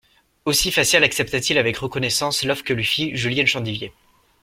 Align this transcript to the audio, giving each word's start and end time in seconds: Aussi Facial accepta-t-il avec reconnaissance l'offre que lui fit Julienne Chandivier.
Aussi 0.45 0.71
Facial 0.71 1.03
accepta-t-il 1.03 1.59
avec 1.59 1.77
reconnaissance 1.77 2.43
l'offre 2.43 2.63
que 2.63 2.73
lui 2.73 2.83
fit 2.83 3.15
Julienne 3.15 3.45
Chandivier. 3.45 3.93